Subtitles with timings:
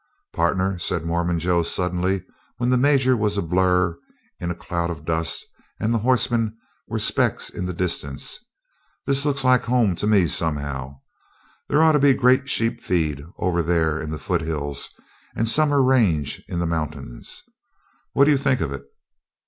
[0.33, 2.23] "Pardner," said Mormon Joe suddenly,
[2.57, 3.95] when the Major was a blur
[4.39, 5.45] in a cloud of dust
[5.79, 8.39] and the horsemen were specks in the distance,
[9.05, 11.01] "this looks like home to me somehow.
[11.69, 14.89] There ought to be great sheep feed over there in the foothills
[15.35, 17.43] and summer range in the mountains.
[18.13, 18.81] What do you think of it?"